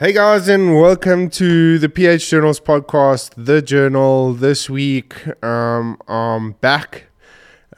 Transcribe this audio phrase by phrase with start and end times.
[0.00, 4.32] Hey guys, and welcome to the PH Journals podcast, The Journal.
[4.32, 7.06] This week, um, I'm back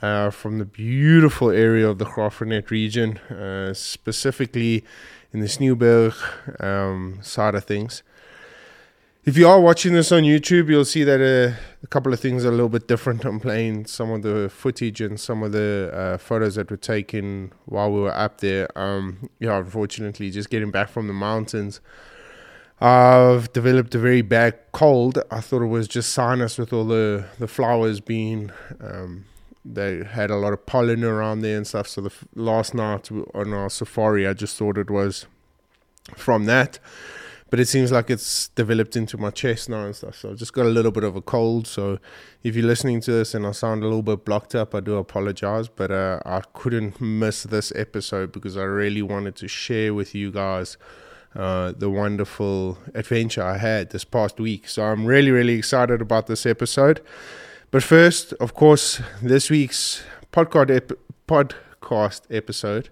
[0.03, 4.85] uh, from the beautiful area of the Graaff-Reinet region, uh, specifically
[5.33, 6.15] in the Sneeuwberg
[6.63, 8.03] um, side of things.
[9.25, 12.45] If you are watching this on YouTube, you'll see that uh, a couple of things
[12.45, 13.25] are a little bit different.
[13.25, 17.55] I'm playing some of the footage and some of the uh, photos that were taken
[17.65, 18.69] while we were up there.
[18.79, 21.81] Um, yeah, unfortunately, just getting back from the mountains
[22.81, 25.19] I've developed a very bad cold.
[25.31, 29.27] I thought it was just sinus with all the, the flowers being, um,
[29.65, 31.89] they had a lot of pollen around there and stuff.
[31.89, 35.27] So the last night on our safari, I just thought it was
[36.17, 36.79] from that.
[37.51, 40.17] But it seems like it's developed into my chest now and stuff.
[40.17, 41.67] So I've just got a little bit of a cold.
[41.67, 41.99] So
[42.45, 44.97] if you're listening to this and I sound a little bit blocked up, I do
[44.97, 45.69] apologize.
[45.69, 50.31] But uh, I couldn't miss this episode because I really wanted to share with you
[50.31, 50.79] guys
[51.35, 54.69] uh, the wonderful adventure I had this past week.
[54.69, 57.01] So I'm really, really excited about this episode.
[57.71, 62.89] But first, of course, this week's podcast, ep- podcast episode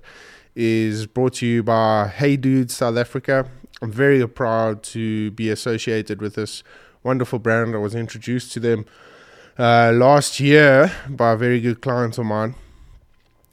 [0.54, 3.48] is brought to you by Hey Dude South Africa.
[3.82, 6.62] I'm very proud to be associated with this
[7.02, 7.74] wonderful brand.
[7.74, 8.86] I was introduced to them
[9.58, 12.54] uh, last year by a very good client of mine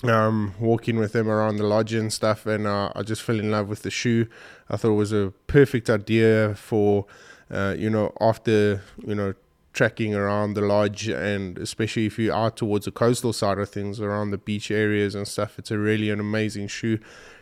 [0.03, 3.51] um, walking with them around the lodge and stuff, and uh, I just fell in
[3.51, 4.27] love with the shoe.
[4.69, 7.05] I thought it was a perfect idea for,
[7.49, 9.33] uh, you know, after you know
[9.73, 13.99] trekking around the lodge, and especially if you are towards the coastal side of things,
[13.99, 15.59] around the beach areas and stuff.
[15.59, 16.99] It's a really an amazing shoe,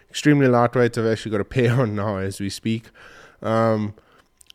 [0.09, 0.97] extremely lightweight.
[0.97, 2.89] I've actually got a pair on now as we speak.
[3.41, 3.93] Um,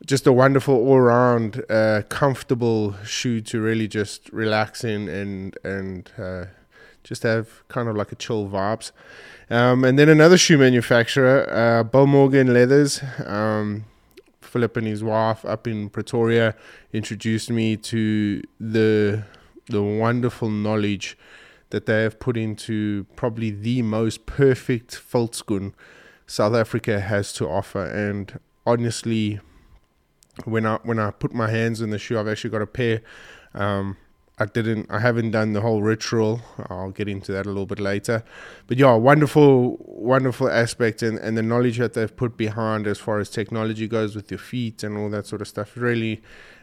[0.05, 6.45] just a wonderful all-round, uh, comfortable shoe to really just relax in and and uh,
[7.03, 8.91] just have kind of like a chill vibes.
[9.49, 11.49] Um, and then another shoe manufacturer,
[11.93, 13.01] uh, Morgan Leathers.
[13.25, 13.85] Um,
[14.41, 16.55] Philip and his wife up in Pretoria
[16.91, 19.23] introduced me to the
[19.67, 21.15] the wonderful knowledge
[21.69, 25.73] that they have put into probably the most perfect veldskoen
[26.25, 27.85] South Africa has to offer.
[27.85, 29.39] And honestly,
[30.45, 33.01] when I when I put my hands in the shoe, I've actually got a pair.
[33.53, 33.97] Um,
[34.39, 36.41] I didn't, I haven't done the whole ritual.
[36.69, 38.23] I'll get into that a little bit later.
[38.67, 43.19] But yeah, wonderful, wonderful aspect and, and the knowledge that they've put behind as far
[43.19, 45.75] as technology goes with your feet and all that sort of stuff.
[45.75, 46.21] Really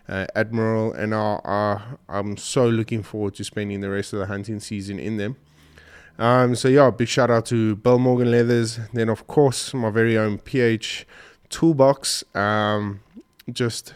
[0.08, 0.94] uh, admirable.
[0.94, 4.98] And I, I, I'm so looking forward to spending the rest of the hunting season
[4.98, 5.36] in them.
[6.18, 8.80] Um, so yeah, big shout out to Bill Morgan Leathers.
[8.94, 11.06] Then of course my very own PH
[11.50, 12.24] toolbox.
[12.34, 13.00] Um,
[13.52, 13.94] just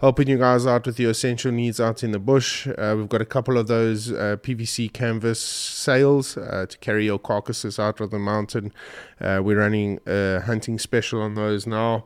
[0.00, 2.66] helping you guys out with your essential needs out in the bush.
[2.66, 7.18] Uh, we've got a couple of those uh, PVC canvas sails uh, to carry your
[7.18, 8.72] carcasses out of the mountain.
[9.20, 12.04] Uh, we're running a hunting special on those now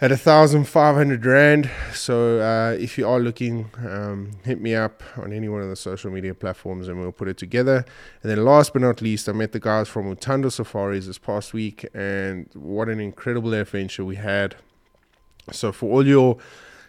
[0.00, 1.70] at a thousand five hundred rand.
[1.92, 5.76] So uh, if you are looking, um, hit me up on any one of the
[5.76, 7.84] social media platforms, and we'll put it together.
[8.22, 11.52] And then last but not least, I met the guys from Utando Safaris this past
[11.52, 14.56] week, and what an incredible adventure we had.
[15.52, 16.38] So for all your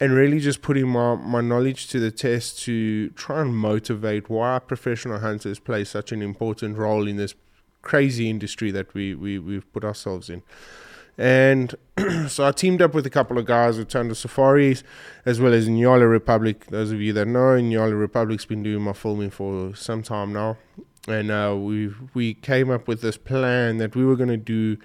[0.00, 4.58] and really just putting my, my knowledge to the test to try and motivate why
[4.58, 7.34] professional hunters play such an important role in this
[7.82, 10.42] crazy industry that we, we, we've put ourselves in.
[11.16, 11.74] And
[12.28, 14.84] so I teamed up with a couple of guys at Thunder Safaris,
[15.26, 16.66] as well as Nyala Republic.
[16.66, 20.58] Those of you that know, Nyala Republic's been doing my filming for some time now.
[21.08, 24.76] And uh, we we came up with this plan that we were going to do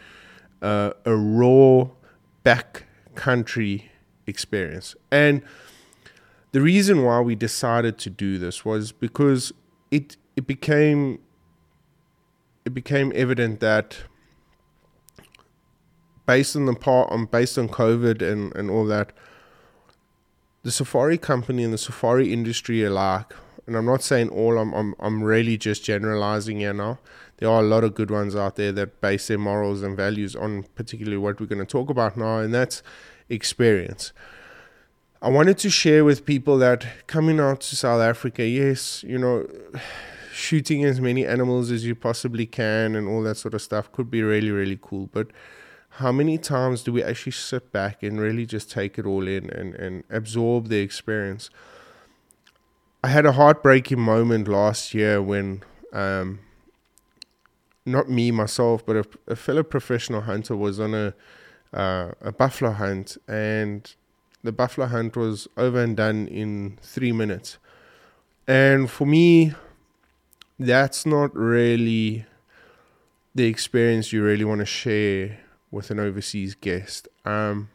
[0.63, 1.89] uh, a raw
[2.43, 3.91] back country
[4.25, 4.95] experience.
[5.11, 5.43] And
[6.51, 9.51] the reason why we decided to do this was because
[9.91, 11.19] it it became
[12.65, 13.97] it became evident that
[16.25, 19.11] based on the part on based on COVID and, and all that,
[20.63, 23.33] the safari company and the safari industry alike,
[23.67, 26.99] and I'm not saying all, I'm, I'm, I'm really just generalizing here now.
[27.43, 30.33] There are a lot of good ones out there that base their morals and values
[30.33, 32.81] on particularly what we're going to talk about now, and that's
[33.27, 34.13] experience.
[35.21, 39.45] I wanted to share with people that coming out to South Africa, yes, you know,
[40.31, 44.09] shooting as many animals as you possibly can and all that sort of stuff could
[44.09, 45.09] be really, really cool.
[45.11, 45.27] But
[45.99, 49.49] how many times do we actually sit back and really just take it all in
[49.49, 51.49] and, and absorb the experience?
[53.03, 55.61] I had a heartbreaking moment last year when,
[55.91, 56.39] um,
[57.85, 61.13] not me myself, but a, a, fellow professional hunter was on a
[61.73, 63.95] uh, a buffalo hunt, and
[64.43, 67.57] the buffalo hunt was over and done in three minutes.
[68.47, 69.53] And for me,
[70.59, 72.25] that's not really
[73.33, 75.39] the experience you really want to share
[75.71, 77.07] with an overseas guest.
[77.25, 77.69] Um,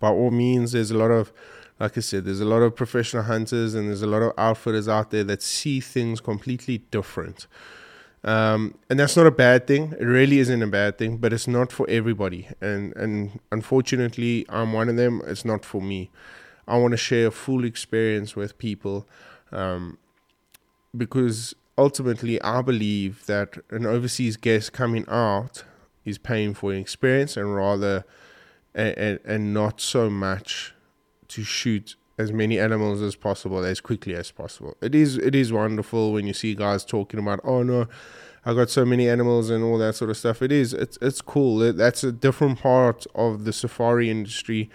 [0.00, 1.32] by all means, there's a lot of,
[1.80, 4.88] like I said, there's a lot of professional hunters and there's a lot of outfitters
[4.88, 7.46] out there that see things completely different.
[8.24, 9.94] Um, and that's not a bad thing.
[10.00, 12.48] It really isn't a bad thing, but it's not for everybody.
[12.60, 15.20] And and unfortunately, I'm one of them.
[15.26, 16.10] It's not for me.
[16.66, 19.06] I want to share a full experience with people,
[19.52, 19.98] um,
[20.96, 25.64] because ultimately, I believe that an overseas guest coming out
[26.06, 28.04] is paying for an experience and rather
[28.74, 30.74] and, and not so much
[31.28, 34.76] to shoot as many animals as possible as quickly as possible.
[34.80, 37.88] It is it is wonderful when you see guys talking about oh no,
[38.44, 40.42] I got so many animals and all that sort of stuff.
[40.42, 41.72] It is it's it's cool.
[41.72, 44.70] That's a different part of the safari industry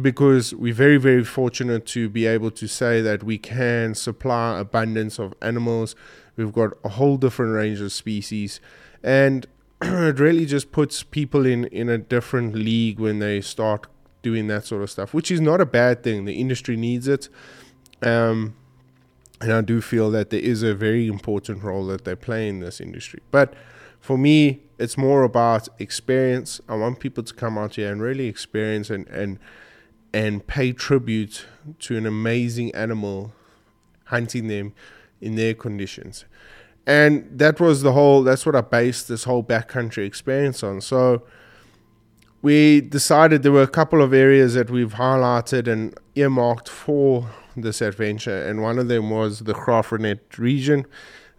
[0.00, 5.18] because we're very very fortunate to be able to say that we can supply abundance
[5.18, 5.94] of animals.
[6.36, 8.60] We've got a whole different range of species
[9.02, 9.46] and
[9.82, 13.86] it really just puts people in in a different league when they start
[14.26, 16.24] doing that sort of stuff, which is not a bad thing.
[16.24, 17.28] The industry needs it.
[18.02, 18.56] Um,
[19.40, 22.58] and I do feel that there is a very important role that they play in
[22.58, 23.20] this industry.
[23.30, 23.54] But
[24.00, 26.60] for me, it's more about experience.
[26.68, 29.38] I want people to come out here and really experience and and
[30.12, 31.46] and pay tribute
[31.80, 33.32] to an amazing animal,
[34.06, 34.74] hunting them
[35.20, 36.24] in their conditions
[36.86, 41.22] and that was the whole that's what i based this whole backcountry experience on so
[42.46, 47.80] we decided there were a couple of areas that we've highlighted and earmarked for this
[47.80, 50.86] adventure and one of them was the Graaff-Reinet region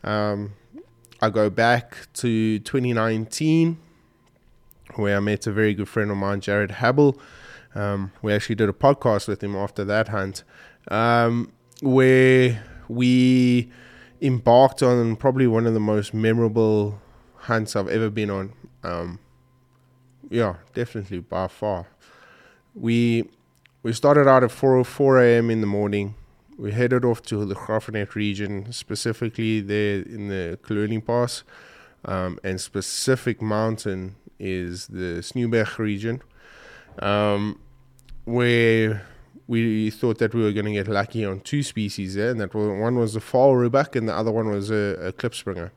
[0.04, 0.51] um,
[1.21, 3.77] i go back to 2019
[4.95, 7.18] where i met a very good friend of mine jared habel
[7.74, 10.44] um, we actually did a podcast with him after that hunt
[10.89, 13.71] um, where we
[14.21, 17.00] embarked on probably one of the most memorable
[17.36, 18.53] hunts I've ever been on.
[18.83, 19.19] Um,
[20.29, 21.88] yeah, definitely by far.
[22.75, 23.29] We
[23.83, 25.50] we started out at 4 4 a.m.
[25.50, 26.15] in the morning.
[26.57, 31.44] We headed off to the Graaff-Reinet region, specifically there in the Klueling Pass,
[32.03, 36.24] um, and specific mountain is the Sneeuberg region,
[37.00, 37.59] um,
[38.25, 39.03] where
[39.47, 42.53] we thought that we were going to get lucky on two species there, and that
[42.53, 45.71] one was a Vaal Rhebok and the other one was a, a klipspringer,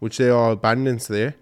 [0.00, 1.36] which there are abundance there.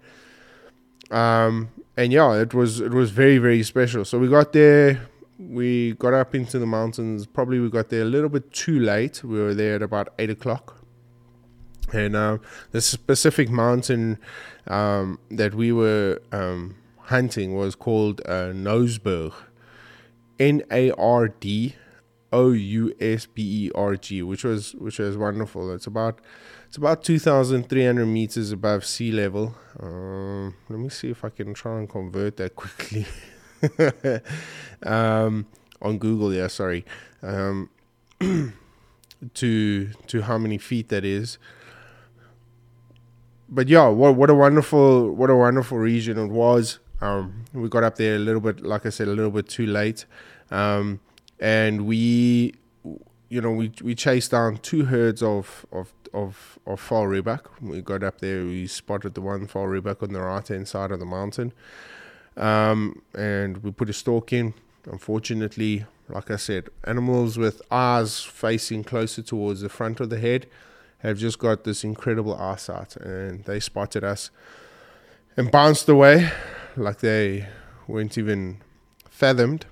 [1.11, 4.05] Um, and yeah, it was it was very very special.
[4.05, 5.07] So we got there,
[5.39, 7.25] we got up into the mountains.
[7.25, 9.23] Probably we got there a little bit too late.
[9.23, 10.83] We were there at about eight o'clock,
[11.93, 12.37] and uh,
[12.71, 14.17] the specific mountain
[14.67, 19.33] um, that we were um, hunting was called uh, Nardousberg
[20.39, 21.75] N A R D
[22.33, 25.73] O U S B E R G, which was which was wonderful.
[25.73, 26.19] It's about
[26.67, 29.55] it's about two thousand three hundred meters above sea level.
[29.79, 33.05] Um, let me see if I can try and convert that quickly.
[34.83, 35.45] um,
[35.81, 36.85] on Google, yeah, sorry.
[37.21, 37.69] Um,
[39.33, 41.37] to to how many feet that is.
[43.47, 46.79] But yeah, what what a wonderful what a wonderful region it was.
[47.01, 49.65] Um, we got up there a little bit, like I said, a little bit too
[49.65, 50.05] late,
[50.49, 50.99] um,
[51.39, 52.53] and we,
[53.29, 57.61] you know, we we chased down two herds of of of of Vaal Rhebok.
[57.61, 60.91] We got up there, we spotted the one Vaal Rhebok on the right hand side
[60.91, 61.53] of the mountain,
[62.37, 64.53] um, and we put a stalk in.
[64.85, 70.47] Unfortunately, like I said, animals with eyes facing closer towards the front of the head
[70.99, 74.31] have just got this incredible eyesight, and they spotted us
[75.37, 76.31] and bounced away
[76.75, 77.47] like they
[77.87, 78.61] weren't even
[79.09, 79.65] fathomed.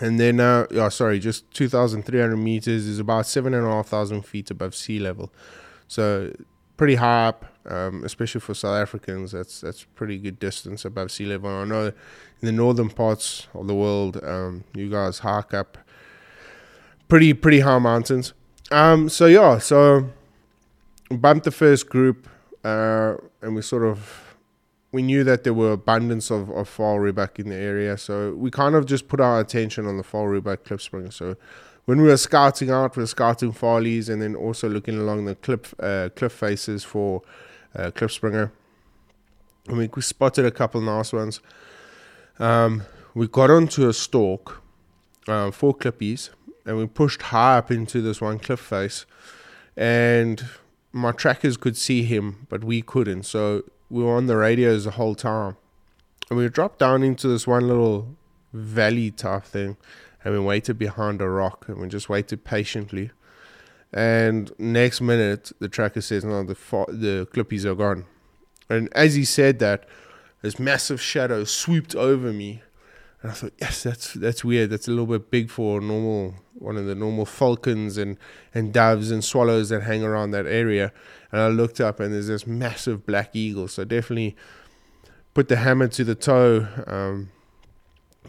[0.00, 5.32] And then, uh, oh, sorry, just 2,300 meters is about 7,500 feet above sea level.
[5.88, 6.32] So,
[6.78, 9.32] pretty high up, um, especially for South Africans.
[9.32, 11.50] That's that's pretty good distance above sea level.
[11.50, 15.76] I know in the northern parts of the world, um, you guys hike up
[17.08, 18.32] pretty pretty high mountains.
[18.70, 20.08] Um, so yeah, so
[21.10, 22.28] bumped the first group,
[22.64, 24.27] uh, and we sort of
[24.90, 28.50] we knew that there were abundance of, of Vaal Rhebok in the area, so we
[28.50, 31.12] kind of just put our attention on the Vaal Rhebok Klipspringer.
[31.12, 31.36] So
[31.84, 35.34] when we were scouting out, we were scouting Farleys and then also looking along the
[35.34, 37.22] cliff uh, cliff faces for
[37.74, 38.50] uh, Klipspringer.
[39.68, 41.40] And we, we spotted a couple nice ones.
[42.38, 42.82] Um,
[43.14, 44.62] we got onto a stalk,
[45.26, 46.30] uh, four clippies,
[46.64, 49.04] and we pushed high up into this one cliff face.
[49.76, 50.44] And
[50.92, 53.24] my trackers could see him, but we couldn't.
[53.24, 55.56] So we were on the radios the whole time.
[56.28, 58.16] And we dropped down into this one little
[58.52, 59.76] valley type thing.
[60.24, 63.10] And we waited behind a rock and we just waited patiently.
[63.92, 66.54] And next minute, the tracker says, No, the,
[66.88, 68.04] the clippies are gone.
[68.68, 69.86] And as he said that,
[70.42, 72.62] this massive shadow swooped over me.
[73.22, 74.70] And I thought, yes, that's that's weird.
[74.70, 78.18] That's a little bit big for normal one of the normal falcons and,
[78.54, 80.92] and doves and swallows that hang around that area.
[81.30, 83.68] And I looked up and there's this massive black eagle.
[83.68, 84.36] So definitely
[85.34, 86.66] put the hammer to the toe.
[86.86, 87.30] Um,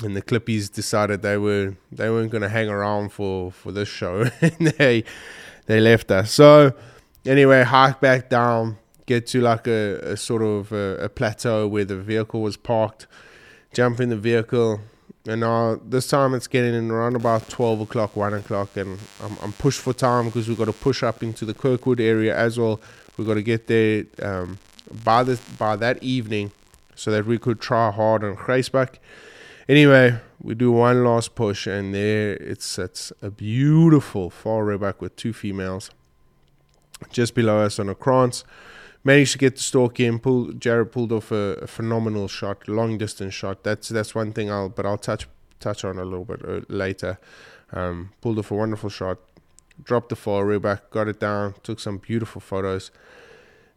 [0.03, 3.89] and the Clippies decided they were they weren't going to hang around for for this
[3.89, 5.03] show, and they
[5.65, 6.32] they left us.
[6.32, 6.74] So
[7.25, 11.86] anyway, hike back down, get to like a, a sort of a, a, plateau where
[11.86, 13.08] the vehicle was parked,
[13.74, 14.82] jump in the vehicle,
[15.27, 19.38] and now this time it's getting in around about twelve o'clock, one o'clock, and I'm,
[19.41, 22.57] I'm pushed for time because we've got to push up into the Kirkwood area as
[22.57, 22.79] well.
[23.17, 24.59] We've got to get there um,
[25.03, 26.51] by the by that evening
[26.95, 28.95] so that we could try hard on Grysbok.
[29.67, 32.41] Anyway, we do one last push, and there it
[32.79, 35.91] it's a beautiful Vaal Rhebok with two females.
[37.11, 38.43] Just below us on a krantz.
[39.03, 40.20] Managed to get the stalk in.
[40.20, 43.63] Pull, Jared pulled off a, a, phenomenal shot, long distance shot.
[43.63, 45.27] That's that's one thing I'll but I'll touch
[45.60, 47.18] touch on a little bit uh, later.
[47.72, 49.20] Um, pulled off a wonderful shot.
[49.82, 52.91] Dropped the far rear back, got it down, took some beautiful photos.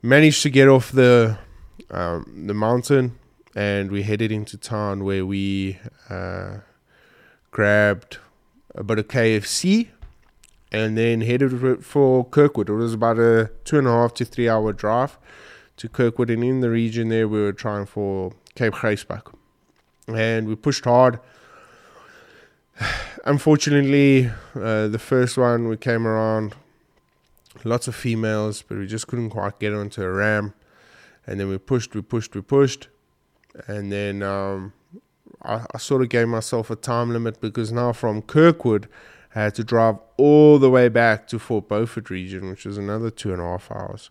[0.02, 1.38] Managed to get off the
[1.90, 3.18] um, the mountain
[3.54, 6.58] and we headed into town where we uh,
[7.50, 8.18] grabbed
[8.74, 9.88] a bit of KFC
[10.72, 12.68] and then headed for Kirkwood.
[12.68, 15.18] It was about a two and a half to three hour drive
[15.76, 19.32] to Kirkwood, and in the region there, we were trying for Cape Grysbok,
[20.08, 21.20] and we pushed hard.
[23.24, 26.56] Unfortunately, uh, the first one we came around,
[27.62, 30.54] lots of females, but we just couldn't quite get onto a ram.
[31.24, 32.88] And then we pushed, we pushed, we pushed
[33.66, 34.72] and then um,
[35.42, 38.88] I, I, sort of gave myself a time limit because now from Kirkwood,
[39.34, 43.10] I had to drive all the way back to Fort Beaufort region, which is another
[43.10, 44.10] two and a half hours.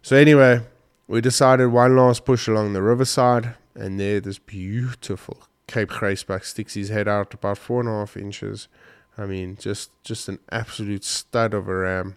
[0.00, 0.60] So anyway,
[1.08, 6.74] we decided one last push along the riverside, and there, this beautiful Cape Grysbok sticks
[6.74, 8.68] his head out about four and a half inches.
[9.16, 12.16] I mean, just just an absolute stud of a ram.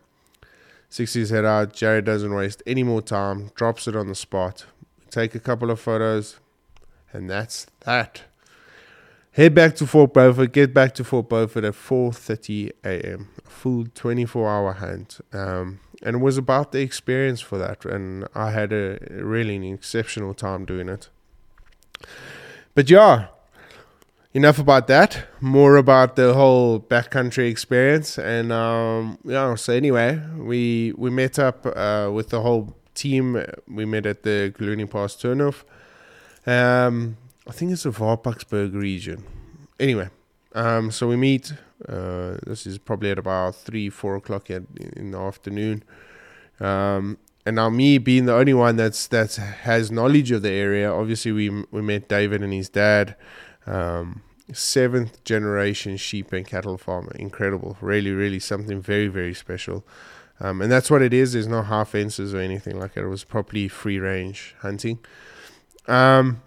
[0.90, 1.74] Sticks his head out.
[1.74, 3.52] Jerry doesn't waste any more time.
[3.56, 4.66] Drops it on the spot
[5.16, 6.40] take a couple of photos,
[7.14, 8.24] and that's that.
[9.36, 10.54] Head back to Fort Beaufort.
[10.54, 13.28] Get back to Fort Beaufort at 4:30 a.m.
[13.44, 17.84] Full 24-hour hunt, um, and it was about the experience for that.
[17.84, 21.10] And I had a really an exceptional time doing it.
[22.76, 23.28] But yeah,
[24.34, 25.26] enough about that.
[25.42, 28.18] More about the whole backcountry experience.
[28.18, 33.84] And um, yeah, so anyway, we we met up uh, with the whole team we
[33.84, 35.66] met at the Learning Pass turnoff.
[36.48, 39.24] Um, I think it's the Varpaksburg region.
[39.80, 40.10] Anyway,
[40.54, 41.54] um, so we meet.
[41.88, 45.84] Uh, this is probably at about three, four o'clock in, in the afternoon.
[46.60, 50.92] Um, and now me being the only one that's that has knowledge of the area.
[50.92, 53.16] Obviously, we we met David and his dad.
[53.68, 54.24] Um,
[54.54, 57.12] seventh generation sheep and cattle farmer.
[57.16, 57.78] Incredible.
[57.82, 59.86] Really, really something very, very special.
[60.40, 61.34] Um, and that's what it is.
[61.34, 63.04] There's no half fences or anything like it.
[63.04, 65.00] It was properly free range hunting.
[65.88, 66.42] Um,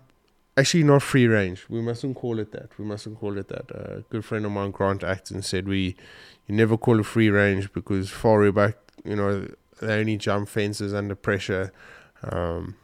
[0.58, 1.66] actually, not free range.
[1.68, 2.70] We mustn't call it that.
[2.78, 3.70] We mustn't call it that.
[3.70, 5.96] A good friend of mine, Grant Acton, said we
[6.46, 9.48] you never call it free range because far back, you know,
[9.80, 11.72] they only jump fences under pressure.
[12.22, 12.76] Um,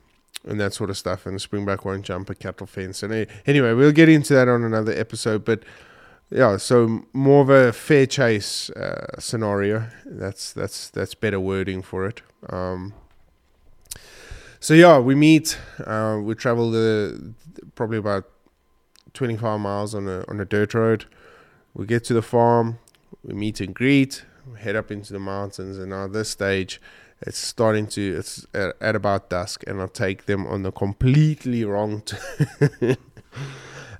[0.46, 3.02] and that sort of stuff, and the springbok won't jump a cattle fence.
[3.02, 5.44] And anyway, we'll get into that on another episode.
[5.44, 5.62] But
[6.30, 9.88] yeah, so more of a fair chase uh, scenario.
[10.04, 12.22] That's that's that's better wording for it.
[12.50, 12.92] Um,
[14.64, 15.58] so yeah, we meet.
[15.84, 17.34] Uh, we travel the
[17.74, 18.24] probably about
[19.12, 21.04] twenty five miles on a on a dirt road.
[21.74, 22.78] We get to the farm.
[23.22, 24.24] We meet and greet.
[24.50, 26.80] We head up into the mountains, and at this stage,
[27.20, 31.66] it's starting to it's at, at about dusk, and I take them on the completely
[31.66, 32.00] wrong.
[32.06, 32.16] T-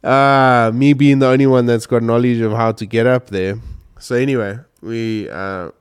[0.03, 3.59] uh, me being the only one that's got knowledge of how to get up there.
[3.99, 5.73] So anyway, we uh,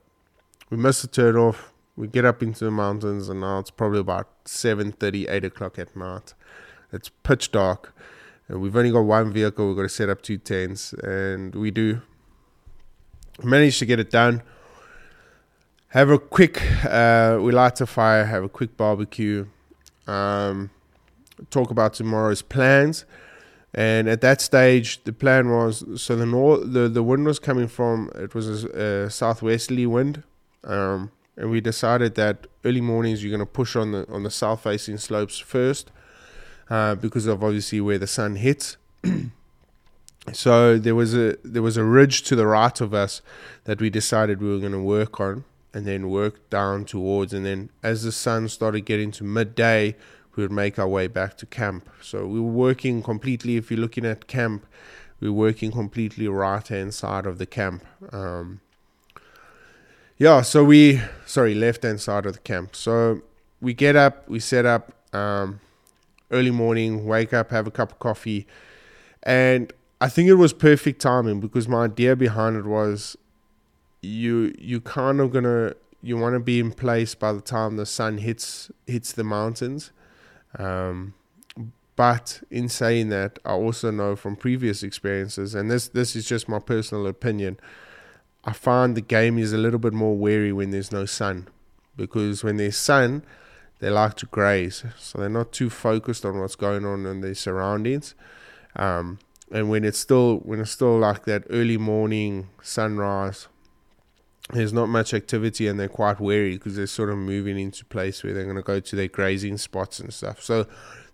[0.69, 1.72] we missed the turn off.
[1.95, 5.95] We get up into the mountains, and now it's probably about 7:30, 8 o'clock at
[5.95, 6.33] night.
[6.91, 7.93] It's pitch dark,
[8.47, 9.67] and we've only got one vehicle.
[9.67, 12.01] We've got to set up two tents, and we do
[13.43, 14.41] manage to get it done.
[15.89, 19.45] Have a quick, uh, we light a fire, have a quick barbecue,
[20.07, 20.71] um,
[21.51, 23.05] talk about tomorrow's plans.
[23.75, 27.67] And at that stage, the plan was so the north, the, the wind was coming
[27.67, 30.23] from it was a, a southwesterly wind,
[30.63, 34.31] um, and we decided that early mornings you're going to push on the on the
[34.31, 35.91] south facing slopes first,
[36.69, 38.77] uh, because of obviously where the sun hits.
[40.33, 43.21] so there was a there was a ridge to the right of us
[43.65, 47.45] that we decided we were going to work on, and then work down towards, and
[47.45, 49.95] then as the sun started getting to midday
[50.35, 51.89] we would make our way back to camp.
[52.01, 54.65] So we were working completely, if you're looking at camp,
[55.19, 57.85] we were working completely right hand side of the camp.
[58.11, 58.61] Um,
[60.23, 62.77] yeah, so we, sorry, left hand side of the camp.
[62.77, 63.21] So
[63.59, 65.59] we get up, we set up um,
[66.31, 68.47] early morning, wake up, have a cup of coffee.
[69.23, 73.17] And I think it was perfect timing because my idea behind it was
[74.01, 77.85] you you kind of gonna you want to be in place by the time the
[77.85, 79.91] sun hits hits the mountains
[80.59, 81.13] um,
[81.95, 86.49] but in saying that, I also know from previous experiences, and this this is just
[86.49, 87.59] my personal opinion,
[88.45, 91.47] I find the game is a little bit more wary when there's no sun,
[91.95, 93.23] because when there's sun,
[93.79, 97.35] they like to graze, so they're not too focused on what's going on in their
[97.35, 98.15] surroundings.
[98.75, 99.19] Um,
[99.51, 103.47] and when it's still when it's still like that early morning sunrise,
[104.51, 108.23] there's not much activity and they're quite wary because they're sort of moving into place
[108.23, 110.41] where they're going to go to their grazing spots and stuff.
[110.41, 110.65] So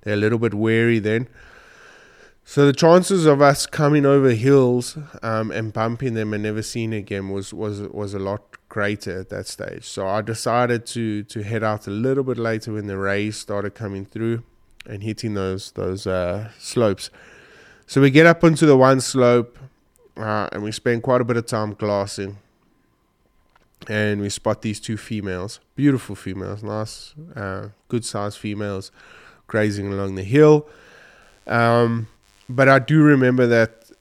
[0.02, 1.28] they're a little bit wary then.
[2.50, 6.96] So the chances of us coming over hills um, and bumping them and never seeing
[6.96, 9.86] again was was was a lot greater at that stage.
[9.86, 13.76] So I decided to to head out a little bit later when the rays started
[13.76, 14.42] coming through
[14.88, 17.12] and hitting those those uh, slopes.
[17.86, 19.60] So we get up onto the one slope
[20.18, 22.38] uh, and we spend quite a bit of time glassing
[23.88, 28.92] and we spot these two females, beautiful females, nice, uh, good sized females,
[29.46, 30.68] grazing along the hill.
[31.46, 32.08] Um,
[32.50, 33.92] but I do remember that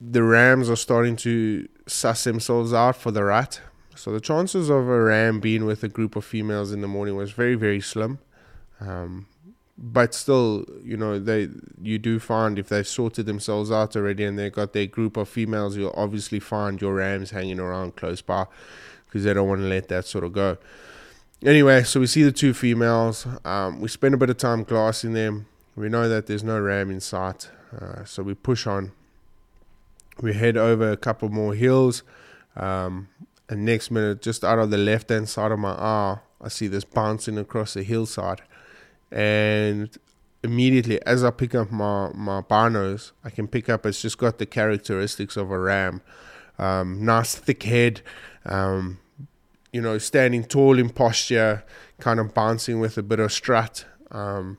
[0.00, 3.60] the rams are starting to suss themselves out for the rut.
[3.94, 7.16] So the chances of a ram being with a group of females in the morning
[7.16, 8.18] was very, very slim.
[8.80, 9.26] Um,
[9.76, 11.48] but still, you know, they
[11.82, 15.28] you do find if they've sorted themselves out already and they've got their group of
[15.28, 18.46] females, you'll obviously find your rams hanging around close by
[19.06, 20.56] because they don't want to let that sort of go.
[21.42, 23.26] Anyway, so we see the two females.
[23.44, 25.46] Um, we spend a bit of time glassing them.
[25.80, 28.92] We know that there's no ram in sight, uh, so we push on.
[30.20, 32.02] We head over a couple more hills,
[32.56, 33.08] um,
[33.48, 36.68] and next minute, just out of the left hand side of my eye, I see
[36.68, 38.42] this bouncing across the hillside
[39.10, 39.96] and
[40.42, 44.38] immediately as I pick up my my binos, I can pick up it's just got
[44.38, 46.02] the characteristics of a ram.
[46.58, 48.02] Um, nice thick head,
[48.44, 48.98] um,
[49.72, 51.64] you know, standing tall in posture,
[51.98, 53.86] kind of bouncing with a bit of strut.
[54.10, 54.58] Um,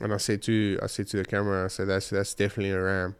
[0.00, 2.82] and I said to I said to the camera, I said that's that's definitely a
[2.82, 3.16] ram.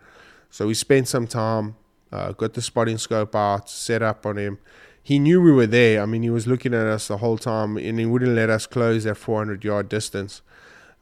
[0.51, 1.77] So we spent some time,
[2.11, 4.59] uh, got the spotting scope out, set up on him.
[5.03, 6.03] He knew we were there.
[6.03, 8.67] I mean, he was looking at us the whole time, and he wouldn't let us
[8.67, 10.43] close that 400 yard distance.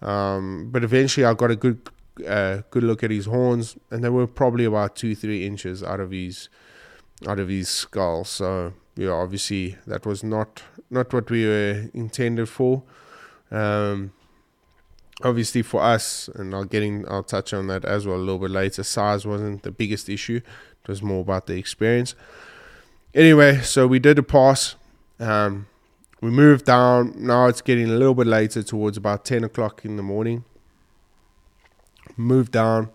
[0.01, 1.89] Um, but eventually, I got a good
[2.27, 6.01] uh, good look at his horns, and they were probably about two three inches out
[6.01, 6.49] of his
[7.27, 8.25] out of his skull.
[8.25, 12.83] So yeah, obviously that was not not what we were intended for.
[13.51, 14.13] Um,
[15.23, 18.51] obviously for us, and I'll getting I'll touch on that as well a little bit
[18.51, 18.83] later.
[18.83, 20.41] Size wasn't the biggest issue;
[20.83, 22.15] it was more about the experience.
[23.15, 24.77] Anyway, so we did a pass.
[25.19, 25.67] Um,
[26.21, 27.15] we moved down.
[27.17, 30.45] Now it's getting a little bit later, towards about 10 o'clock in the morning.
[32.17, 32.91] Moved down.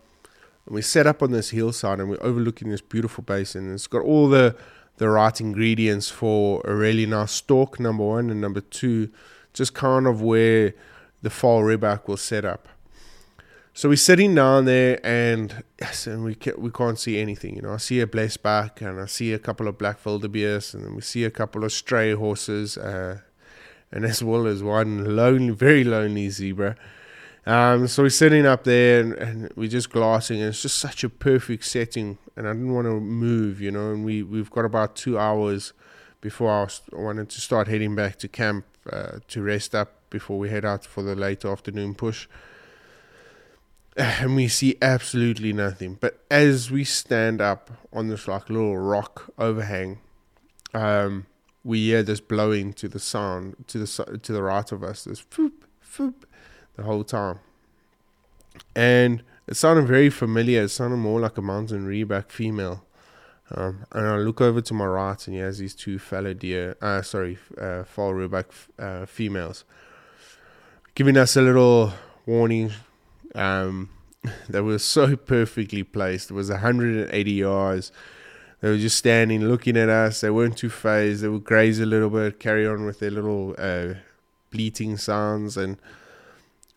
[0.65, 3.73] And we set up on this hillside and we're overlooking this beautiful basin.
[3.73, 4.55] It's got all the,
[4.97, 8.29] the right ingredients for a really nice stalk, number one.
[8.29, 9.09] And number two,
[9.53, 10.73] just kind of where
[11.21, 12.67] the Vaal Rhebok will set up.
[13.73, 17.55] So we're sitting down there, and yes, and we can't, we can't see anything.
[17.55, 20.73] You know, I see a blessed back, and I see a couple of black wildebeest,
[20.73, 23.19] and we see a couple of stray horses, uh,
[23.89, 26.75] and as well as one lonely, very lonely zebra.
[27.45, 31.05] Um, so we're sitting up there, and, and we're just glassing, and it's just such
[31.05, 32.17] a perfect setting.
[32.35, 33.91] And I didn't want to move, you know.
[33.91, 35.71] And we we've got about two hours
[36.19, 40.00] before I, was, I wanted to start heading back to camp uh, to rest up
[40.11, 42.27] before we head out for the late afternoon push.
[43.97, 45.97] and we see absolutely nothing.
[45.99, 49.99] But as we stand up on this like little rock overhang,
[50.73, 51.25] um,
[51.63, 55.03] we hear this blowing to the sound to the to the right of us.
[55.03, 56.23] This foop foop
[56.75, 57.39] the whole time,
[58.75, 60.63] and it sounded very familiar.
[60.63, 62.85] It sounded more like a mountain reback female.
[63.53, 66.77] Um, and I look over to my right, and he has these two fallow deer,
[66.81, 68.45] uh, sorry, uh, Vaal Rhebok
[68.79, 69.65] uh, females,
[70.95, 71.93] giving us a little
[72.25, 72.71] warning
[73.35, 73.89] um,
[74.49, 76.31] that was so perfectly placed.
[76.31, 77.91] It was 180 yards.
[78.61, 80.21] They were just standing, looking at us.
[80.21, 81.23] They weren't too phased.
[81.23, 83.95] They would graze a little bit, carry on with their little uh,
[84.51, 85.77] bleating sounds, and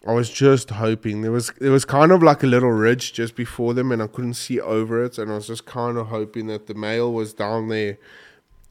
[0.06, 3.36] I was just hoping there was there was kind of like a little ridge just
[3.36, 6.46] before them, and I couldn't see over it, and I was just kind of hoping
[6.46, 7.98] that the male was down there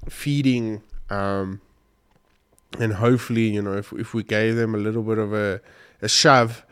[0.09, 1.61] feeding, um,
[2.79, 5.61] and hopefully, you know, if if we gave them a little bit of a
[6.01, 6.65] a shove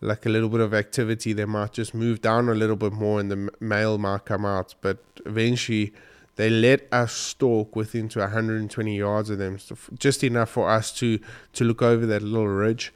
[0.00, 3.20] like a little bit of activity, they might just move down a little bit more
[3.20, 4.74] and the male might come out.
[4.80, 5.92] But eventually,
[6.36, 10.90] they let us stalk within to 120 yards of them, so just enough for us
[10.92, 11.18] to,
[11.52, 12.94] to look over that little ridge.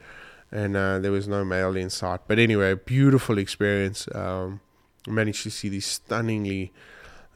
[0.51, 2.21] And uh, there was no male in sight.
[2.27, 4.07] But anyway, beautiful experience.
[4.15, 4.61] Um,
[5.07, 6.71] managed to see these stunningly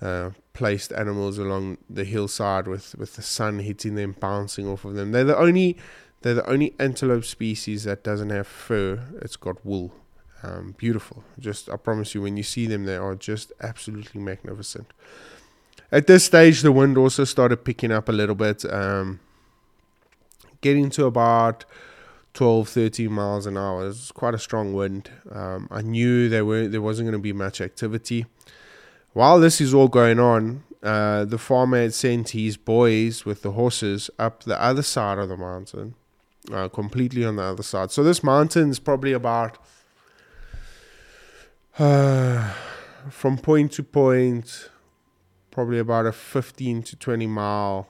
[0.01, 4.93] uh, placed animals along the hillside with, with the sun hitting them, bouncing off of
[4.93, 5.13] them.
[5.13, 5.77] They're the only
[6.21, 9.05] they're the only antelope species that doesn't have fur.
[9.21, 9.93] It's got wool.
[10.43, 11.23] Um, beautiful.
[11.39, 14.87] Just I promise you, when you see them, they are just absolutely magnificent.
[15.93, 19.21] At this stage, the wind also started picking up a little bit, um,
[20.59, 21.63] getting to about
[22.33, 23.85] 12, 13 miles an hour.
[23.85, 25.09] It was quite a strong wind.
[25.31, 28.25] Um, I knew there were there wasn't going to be much activity.
[29.13, 33.51] While this is all going on, uh, the farmer had sent his boys with the
[33.51, 35.95] horses up the other side of the mountain
[36.51, 37.91] uh, completely on the other side.
[37.91, 39.57] So this mountain is probably about
[41.77, 42.53] uh,
[43.09, 44.69] from point to point,
[45.51, 47.87] probably about a 15 to 20 mile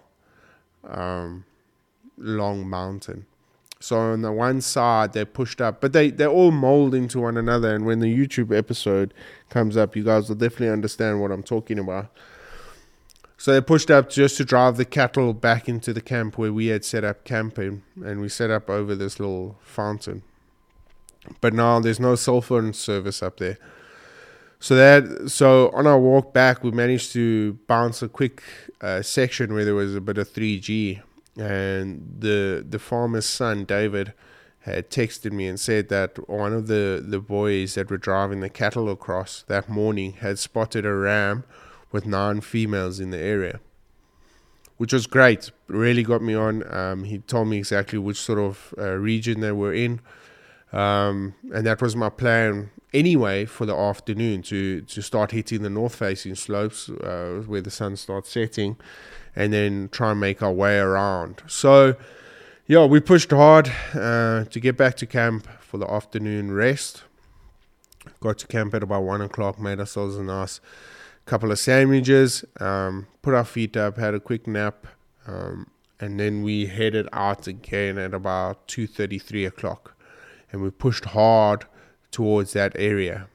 [0.88, 1.46] um,
[2.18, 3.26] long mountain.
[3.82, 7.38] So on the one side they're pushed up, but they they all mold into one
[7.38, 7.74] another.
[7.74, 9.14] And when the YouTube episode
[9.50, 12.12] comes up, you guys will definitely understand what I'm talking about.
[13.38, 16.68] So they pushed up just to drive the cattle back into the camp where we
[16.68, 20.24] had set up camping, and we set up over this little fountain.
[21.40, 23.58] But now there's no cell phone service up there.
[24.60, 28.44] So that so on our walk back, we managed to bounce a quick
[28.82, 31.02] uh, section where there was a bit of 3G,
[31.38, 34.14] and the the farmer's son David
[34.62, 38.50] had texted me and said that one of the the boys that were driving the
[38.50, 41.44] cattle across that morning had spotted a ram
[41.92, 43.60] with nine females in the area,
[44.78, 45.52] which was great.
[45.68, 46.72] Really got me on.
[46.74, 50.02] Um, he told me exactly which sort of uh, region they were in,
[50.72, 55.70] um, and that was my plan anyway for the afternoon to to start hitting the
[55.70, 58.78] north facing slopes uh, where the sun starts setting,
[59.36, 61.42] and then try and make our way around.
[61.48, 61.96] So.
[62.72, 67.02] Yeah, we pushed hard uh, to get back to camp for the afternoon rest.
[68.20, 70.62] Got to camp at about one o'clock, made ourselves a nice
[71.26, 74.86] couple of sandwiches, um, put our feet up, had a quick nap,
[75.26, 75.66] um,
[76.00, 79.96] and then we headed out again at about 2.33 o'clock.
[80.52, 81.66] And we pushed hard
[82.12, 83.30] towards that area.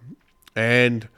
[0.54, 1.08] And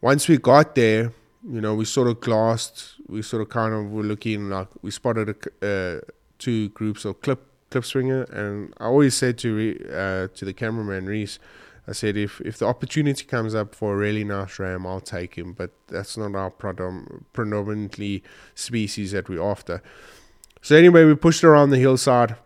[0.00, 1.12] once we got there,
[1.46, 4.90] you know, we sort of glassed, we sort of kind of were looking like we
[4.90, 6.00] spotted a, uh,
[6.38, 8.28] two groups of clip klipspringer.
[8.30, 11.38] And I always said to, uh, to the cameraman, Reese,
[11.86, 15.34] I said if if the opportunity comes up for a really nice ram, I'll take
[15.34, 15.52] him.
[15.52, 18.22] But that's not our predom- predominantly
[18.54, 19.82] species that we're after.
[20.62, 22.36] So anyway, we pushed around the hillside,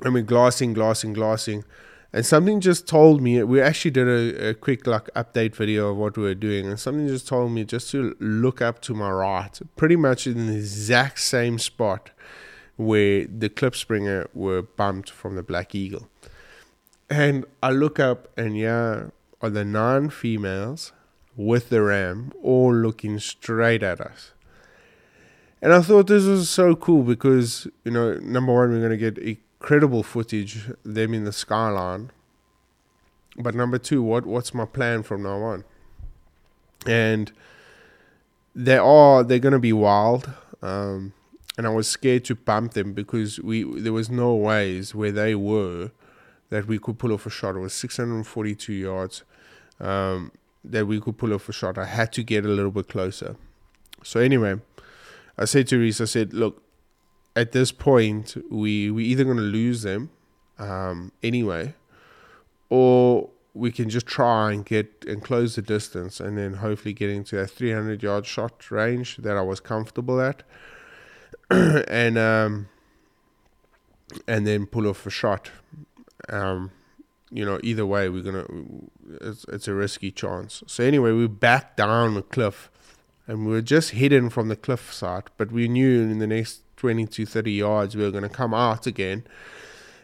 [0.00, 1.64] and we're glassing, glassing, glassing,
[2.12, 3.42] and something just told me.
[3.42, 6.78] We actually did a, a quick like update video of what we were doing, and
[6.78, 10.56] something just told me just to look up to my right, pretty much in the
[10.56, 12.10] exact same spot
[12.76, 16.08] where the klipspringer were bumped from the black eagle.
[17.08, 19.08] And I look up, and yeah,
[19.42, 20.92] are the nine females
[21.36, 24.32] with the ram all looking straight at us.
[25.62, 29.10] And I thought this was so cool because, you know, number one, we're going to
[29.10, 29.18] get
[29.60, 32.10] incredible footage, them in the skyline.
[33.36, 35.64] But number two, what what's my plan from now on?
[36.86, 37.30] And
[38.54, 40.32] they are they're to be wild.
[40.62, 41.12] Um,
[41.56, 45.34] and I was scared to bump them because we there was no ways where they
[45.34, 45.90] were
[46.48, 47.54] that we could pull off a shot.
[47.54, 49.22] It was 642 yards
[49.78, 50.32] um,
[50.64, 51.78] that we could pull off a shot.
[51.78, 53.36] I had to get a little bit closer.
[54.02, 54.56] So anyway,
[55.38, 56.62] I said to Reese, I said, look,
[57.36, 60.10] at this point, we we either going to lose them
[60.58, 61.74] um, anyway,
[62.68, 67.10] or we can just try and get and close the distance and then hopefully get
[67.10, 70.42] into that 300 yard shot range that I was comfortable at.
[71.50, 72.68] And um
[74.26, 75.50] and then pull off a shot.
[76.28, 76.70] Um
[77.32, 78.46] you know either way we're gonna
[79.20, 80.62] it's, it's a risky chance.
[80.66, 82.70] So anyway we backed down the cliff
[83.26, 86.62] and we were just hidden from the cliff side but we knew in the next
[86.80, 89.22] 20 to 30 yards we were going to come out again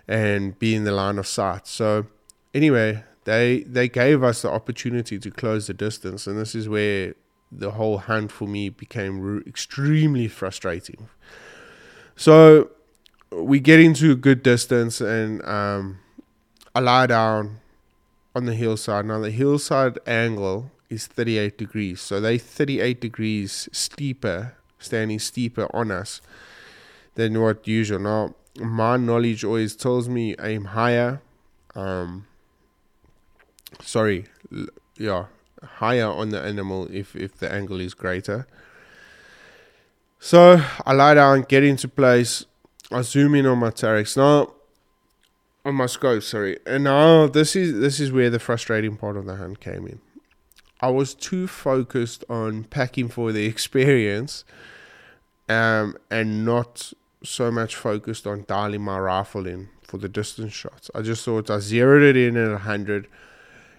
[0.06, 2.06] and be in the line of sight so
[2.52, 7.14] anyway they they gave us the opportunity to close the distance, and this is where
[7.52, 11.08] the whole hunt for me became extremely frustrating.
[12.14, 12.70] So
[13.32, 15.98] we get into a good distance, and um,
[16.74, 17.58] I lie down
[18.34, 19.04] on the hillside.
[19.04, 25.90] Now the hillside angle is 38 degrees, so they 38 degrees steeper, standing steeper on
[25.90, 26.20] us
[27.16, 27.98] than what usual.
[27.98, 31.20] Now my knowledge always tells me aim higher.
[31.74, 32.26] Um,
[33.82, 34.26] sorry,
[34.96, 35.26] yeah,
[35.62, 38.46] higher on the animal if, if the angle is greater.
[40.18, 42.44] So I lie down, get into place.
[42.90, 44.52] I zoom in on my Tarex now,
[45.64, 46.22] on my scope.
[46.22, 49.86] Sorry, and now this is this is where the frustrating part of the hunt came
[49.86, 50.00] in.
[50.80, 54.44] I was too focused on packing for the experience,
[55.48, 56.92] um, and not
[57.28, 60.90] so much focused on dialing my rifle in for the distance shots.
[60.94, 63.08] I just thought I zeroed it in at hundred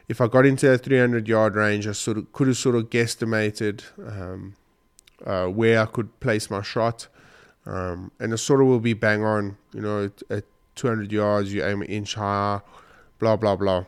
[0.07, 2.89] if I got into a 300 yard range, I sort of could have sort of
[2.89, 4.55] guesstimated um,
[5.25, 7.07] uh, where I could place my shot,
[7.65, 9.57] um, and it sort of will be bang on.
[9.73, 12.61] You know, at 200 yards, you aim an inch higher,
[13.19, 13.85] blah blah blah.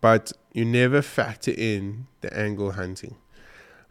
[0.00, 3.16] But you never factor in the angle hunting,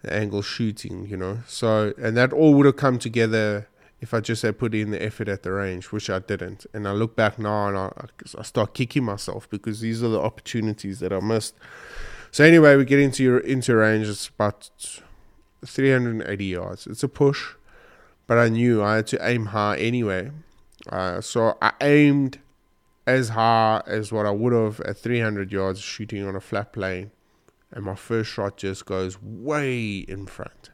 [0.04, 1.08] the angle shooting.
[1.08, 3.68] You know, so and that all would have come together
[4.02, 6.66] if I just had put in the effort at the range, which I didn't.
[6.74, 7.92] And I look back now and I,
[8.38, 11.56] I start kicking myself because these are the opportunities that I missed.
[12.32, 14.08] So anyway, we get into your into range.
[14.08, 14.70] It's about
[15.66, 16.88] 380 yards.
[16.88, 17.56] It's a push,
[18.28, 20.32] but I knew I had to aim high anyway.
[20.88, 22.40] Uh, so I aimed
[23.06, 27.12] as high as what I would have at 300 yards shooting on a flat plane,
[27.72, 30.70] and my first shot just goes way in front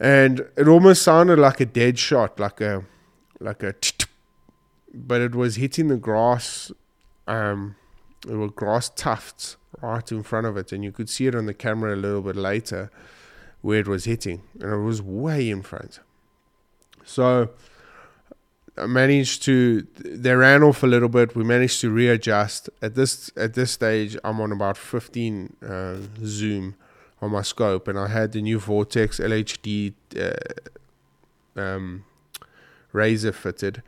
[0.00, 2.84] and it almost sounded like a dead shot, like a
[3.40, 3.74] like a,
[4.94, 6.72] but it was hitting the grass.
[7.26, 7.76] Um,
[8.26, 11.46] there were grass tufts right in front of it, and you could see it on
[11.46, 12.90] the camera a little bit later
[13.60, 16.00] where it was hitting, and it was way in front.
[17.04, 17.50] So
[18.76, 19.86] I managed to.
[19.96, 21.34] They ran off a little bit.
[21.34, 22.70] We managed to readjust.
[22.80, 26.76] At this at this stage, I'm on about 15 uh, zoom
[27.20, 32.04] on my scope, and I had the new Vortex LHD uh, um,
[32.92, 33.82] razor fitted.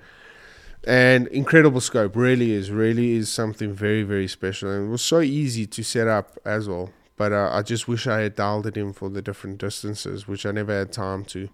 [0.84, 4.70] And incredible scope, really is, really is something very, very special.
[4.70, 6.90] And it was so easy to set up as well.
[7.16, 10.46] But uh, I just wish I had dialed it in for the different distances, which
[10.46, 11.50] I never had time to.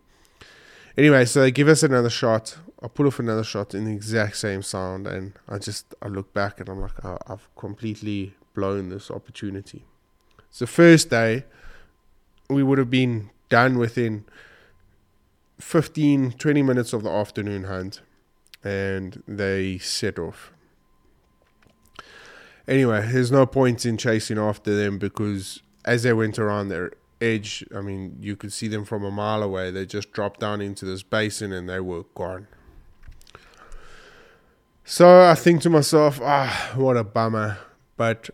[0.97, 2.57] Anyway, so they give us another shot.
[2.81, 6.33] I put off another shot in the exact same sound, and I just I look
[6.33, 9.85] back and I'm like, oh, I've completely blown this opportunity.
[10.57, 11.45] The first day
[12.49, 14.25] we would have been done within
[15.59, 18.03] 15, 20 minutes of the afternoon hunt,
[18.63, 20.53] and they set off.
[22.69, 27.65] Anyway, there's no point in chasing after them because as they went around their edge,
[27.75, 29.71] I mean, you could see them from a mile away.
[29.71, 32.49] They just dropped down into this basin and they were gone.
[34.85, 37.59] So I think to myself, ah, what a bummer.
[37.97, 38.31] But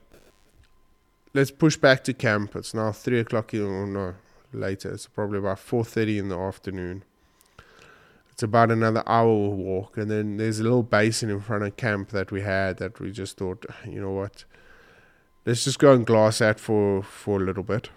[1.35, 2.57] let's push back to camp.
[2.57, 4.15] It's now three o'clock or no
[4.53, 4.93] later.
[4.93, 7.05] It's probably about four thirty in the afternoon.
[8.31, 12.09] It's about another hour walk, and then there's a little basin in front of camp
[12.11, 14.45] that we had that we just thought, you know what,
[15.45, 17.91] let's just go and glass at for for a little bit.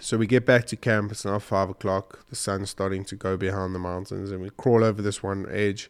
[0.00, 1.12] So we get back to camp.
[1.12, 2.26] It's now five o'clock.
[2.28, 5.88] The sun's starting to go behind the mountains, and we crawl over this one edge,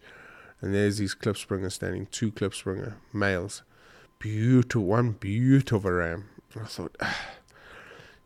[0.61, 3.63] and there's these klipspringers standing, two klipspringer males
[4.19, 6.29] beautiful, one beautiful ram.
[6.57, 6.97] I thought,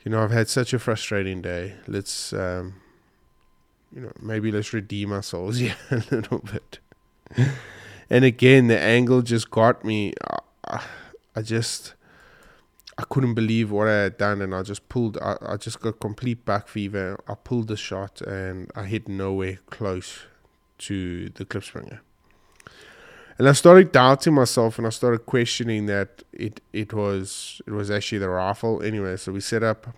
[0.04, 1.74] you know, I've had such a frustrating day.
[1.86, 2.74] Let's, um,
[3.94, 6.78] you know, maybe let's redeem ourselves, yeah, a little bit.
[8.10, 10.14] and again, the angle just got me.
[10.66, 10.82] I,
[11.34, 11.94] I just,
[12.96, 15.18] I couldn't believe what I had done, and I just pulled.
[15.18, 17.18] I, I just got complete buck fever.
[17.26, 20.20] I pulled the shot, and I hit nowhere close
[20.78, 22.00] to the klipspringer
[23.38, 27.90] and I started doubting myself, and I started questioning that it it was it was
[27.90, 28.82] actually the rifle.
[28.82, 29.88] Anyway, so we set up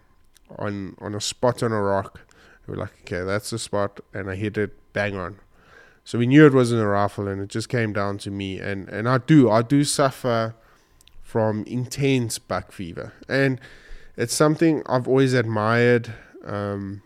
[0.59, 2.21] on on a spot on a rock.
[2.67, 5.39] We were like, okay, that's the spot, and I hit it bang on.
[6.05, 8.59] So we knew it wasn't a rifle, and it just came down to me.
[8.59, 10.55] And and I do I do suffer
[11.23, 13.59] from intense buck fever, and
[14.17, 16.13] it's something I've always admired.
[16.45, 17.03] Um,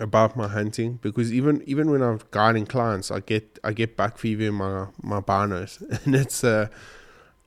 [0.00, 4.18] about my hunting because even even when I'm guiding clients, I get I get buck
[4.18, 6.68] fever in my my binos, and it's uh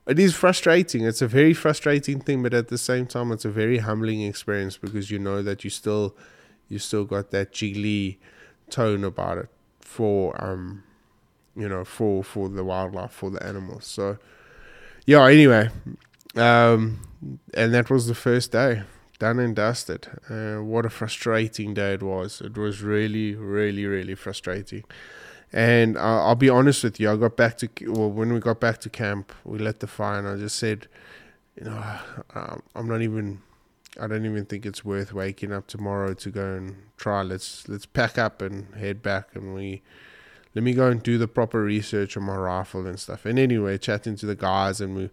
[0.08, 1.06] it is frustrating.
[1.06, 4.78] It's a very frustrating thing, but at the same time, it's a very humbling experience
[4.78, 6.16] because you know that you still
[6.68, 8.18] you still got that jiggly
[8.70, 9.50] tone about it
[9.82, 10.84] for um
[11.56, 13.86] you know for for the wildlife for the animals.
[13.86, 14.18] So
[15.06, 15.26] yeah.
[15.26, 15.70] Anyway,
[16.36, 17.02] um,
[17.54, 18.84] and that was the first day
[19.22, 20.08] done and dusted.
[20.32, 22.42] Uh, what a frustrating day it was.
[22.42, 24.84] It was really, really, really frustrating.
[25.54, 28.60] And uh, I'll be honest with you, I got back to, well, when we got
[28.60, 30.88] back to camp, we lit the fire and I just said,
[31.56, 32.00] you know,
[32.34, 33.44] um, I'm not even,
[34.00, 37.22] I don't even think it's worth waking up tomorrow to go and try.
[37.22, 39.84] Let's, let's pack up and head back and we,
[40.56, 43.28] let me go and do the proper research on my rifle and stuff.
[43.28, 45.12] And anyway, chatting to the guys and we,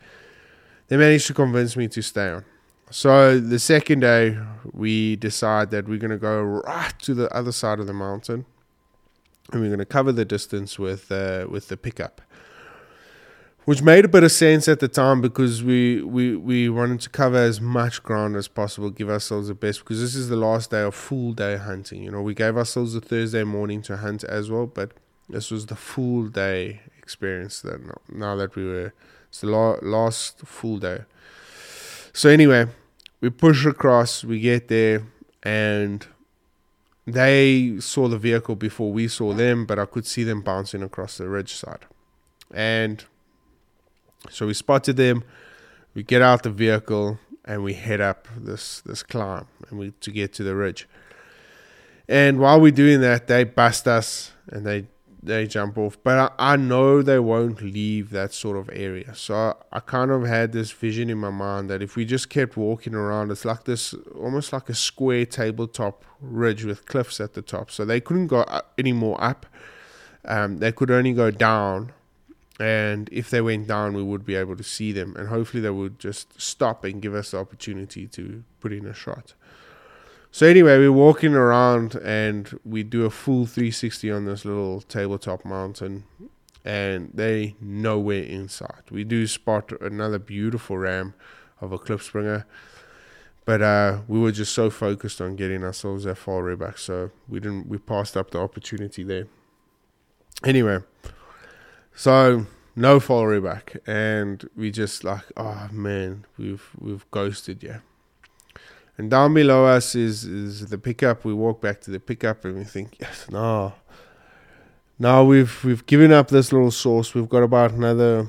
[0.86, 2.46] they managed to convince me to stay on.
[2.90, 4.38] So the second day,
[4.72, 8.46] we decide that we're going to go right to the other side of the mountain,
[9.52, 12.22] and we're going to cover the distance with uh, with the pickup,
[13.66, 17.10] which made a bit of sense at the time because we, we we wanted to
[17.10, 20.70] cover as much ground as possible, give ourselves the best because this is the last
[20.70, 22.02] day of full day hunting.
[22.02, 24.92] You know, we gave ourselves a Thursday morning to hunt as well, but
[25.28, 27.60] this was the full day experience.
[27.60, 28.94] That now that we were,
[29.28, 31.00] it's the last full day.
[32.14, 32.66] So anyway,
[33.20, 35.06] we push across, we get there,
[35.42, 36.06] and
[37.06, 41.18] they saw the vehicle before we saw them, but I could see them bouncing across
[41.18, 41.86] the ridge side.
[42.52, 43.04] And
[44.30, 45.24] so we spotted them,
[45.94, 50.10] we get out the vehicle, and we head up this this climb and we to
[50.10, 50.86] get to the ridge.
[52.06, 54.86] And while we're doing that, they bust us and they
[55.22, 55.98] they jump off.
[56.02, 59.14] But I, I, know they won't leave that sort of area.
[59.14, 62.30] So I, I, kind of had this vision in my mind that if we just
[62.30, 67.34] kept walking around, it's like this almost like a square tabletop ridge with cliffs at
[67.34, 67.70] the top.
[67.70, 68.44] So they couldn't go
[68.76, 69.46] any more up.
[70.24, 71.92] Um, they could only go down.
[72.60, 75.14] And if they went down, we would be able to see them.
[75.16, 78.94] And hopefully they would just stop and give us the opportunity to put in a
[78.94, 79.34] shot.
[80.30, 85.44] So anyway, we're walking around and we do a full 360 on this little tabletop
[85.44, 86.04] mountain,
[86.64, 88.82] and they nowhere inside.
[88.90, 91.14] We do spot another beautiful ram
[91.60, 92.44] of a cliff klipspringer,
[93.44, 97.40] but uh, we were just so focused on getting ourselves that Vaal Rhebok, so we
[97.40, 97.66] didn't.
[97.66, 99.26] We passed up the opportunity there.
[100.44, 100.80] Anyway,
[101.94, 107.78] so no Vaal Rhebok, and we just like, oh man, we've we've ghosted, yeah.
[108.98, 111.24] And down below us is, is the pickup.
[111.24, 113.74] We walk back to the pickup and we think, yes, no.
[114.98, 117.14] Now we've we've given up this little source.
[117.14, 118.26] We've got about another,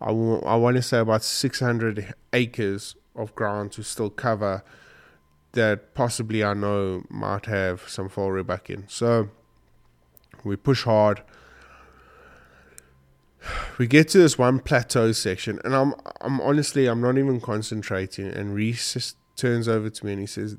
[0.00, 4.64] I, w- I want to say about 600 acres of ground to still cover
[5.52, 8.88] that possibly I know might have some Vaal Rhebok in.
[8.88, 9.30] So
[10.42, 11.22] we push hard
[13.78, 18.26] we get to this one plateau section, and I'm I'm honestly I'm not even concentrating.
[18.26, 20.56] And Reese turns over to me and he says,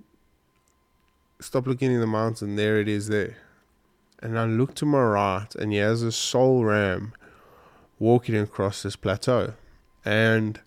[1.40, 2.56] "Stop looking in the mountain.
[2.56, 3.08] There it is.
[3.08, 3.38] There."
[4.20, 7.14] And I look to my right, and he has a sole ram
[8.00, 9.54] walking across this plateau,
[10.04, 10.60] and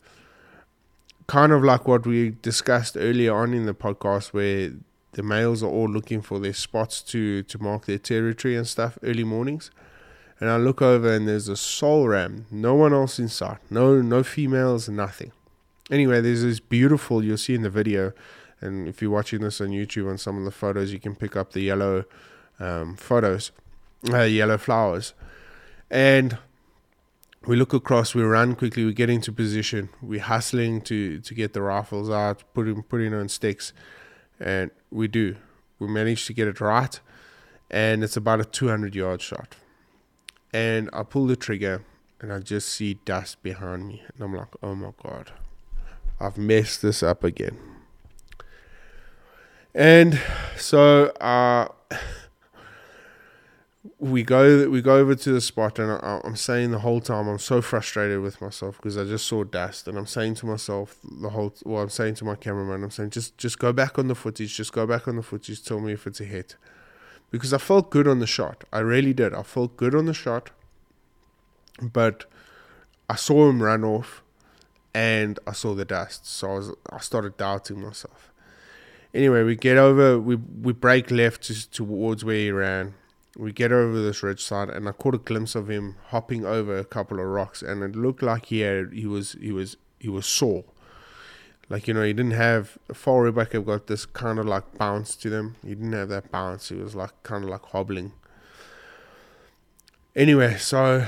[1.26, 4.72] kind of like what we discussed earlier on in the podcast, where
[5.12, 8.98] the males are all looking for their spots to to mark their territory and stuff
[9.02, 9.70] early mornings
[10.40, 14.00] and I look over and there's a sole ram, no one else in sight, no
[14.00, 15.32] no females, nothing.
[15.90, 18.12] Anyway, there's this beautiful you'll see in the video,
[18.60, 21.36] and if you're watching this on YouTube on some of the photos, you can pick
[21.36, 22.04] up the yellow
[22.58, 23.52] um, photos,
[24.10, 25.12] uh, yellow flowers,
[25.90, 26.38] and
[27.46, 31.52] we look across, we run quickly, we get into position, we're hustling to to get
[31.52, 33.74] the rifles out, putting putting on sticks,
[34.38, 35.36] and we do.
[35.78, 36.98] We manage to get it right,
[37.70, 39.56] and it's about a 200 yard shot
[40.52, 41.84] and I pull the trigger
[42.20, 44.02] and I just see dust behind me.
[44.14, 45.32] And I'm like, oh my God,
[46.18, 47.58] I've messed this up again.
[49.74, 50.20] And
[50.56, 51.68] so uh,
[54.00, 57.28] we go we go over to the spot, and I, am saying the whole time
[57.28, 60.98] I'm so frustrated with myself because I just saw dust, and I'm saying to myself
[61.04, 64.08] the whole well, I'm saying to my cameraman, I'm saying just just go back on
[64.08, 66.56] the footage, just go back on the footage, tell me if it's a hit
[67.30, 68.64] because I felt good on the shot.
[68.72, 69.34] I really did.
[69.34, 70.50] I felt good on the shot,
[71.80, 72.24] but
[73.08, 74.22] I saw him run off,
[74.94, 78.32] and I saw the dust, so I was I started doubting myself.
[79.12, 82.94] Anyway, we get over, we we break left to, towards where he ran,
[83.36, 86.76] we get over this ridge side, and I caught a glimpse of him hopping over
[86.76, 90.08] a couple of rocks, and it looked like he had, he was he was he
[90.08, 90.64] was sore.
[91.70, 95.16] Like you know, he didn't have Vaal Rhebok have got this kind of like bounce
[95.16, 95.56] to them.
[95.62, 96.68] He didn't have that bounce.
[96.68, 98.12] He was like kind of like hobbling.
[100.14, 101.06] Anyway, so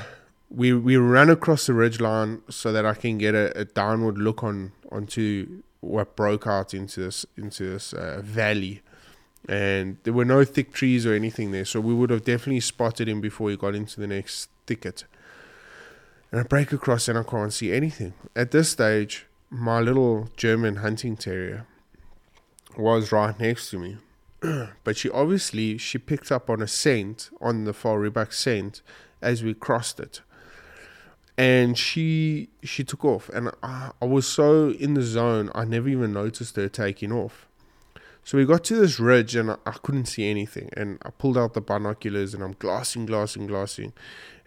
[0.49, 4.17] we we ran across the ridge line so that I can get a, a downward
[4.17, 8.81] look on onto what broke out into this into this uh, valley
[9.49, 13.09] and there were no thick trees or anything there, so we would have definitely spotted
[13.09, 15.05] him before he got into the next thicket.
[16.31, 18.15] And I break across and I can't see anything.
[18.37, 21.67] At this stage, my little German hunting terrier
[22.79, 23.99] was right next to me.
[24.83, 28.81] but she obviously she picked up on a scent on the Vaal Rhebok scent
[29.21, 30.23] as we crossed it.
[31.37, 33.29] And she she took off.
[33.29, 37.47] And I, I was so in the zone i never even noticed her taking off
[38.25, 40.71] so we got to this ridge and I, I, couldn't see anything.
[40.77, 43.93] And I pulled out the binoculars and I'm glassing, glassing, glassing.